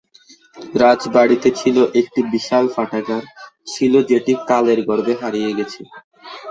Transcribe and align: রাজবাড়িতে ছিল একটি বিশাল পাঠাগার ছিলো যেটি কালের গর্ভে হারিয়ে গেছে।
রাজবাড়িতে 0.75 1.49
ছিল 1.59 1.77
একটি 2.01 2.19
বিশাল 2.31 2.65
পাঠাগার 2.75 3.23
ছিলো 3.67 3.99
যেটি 4.09 4.33
কালের 4.49 4.79
গর্ভে 4.87 5.13
হারিয়ে 5.21 5.51
গেছে। 5.57 5.81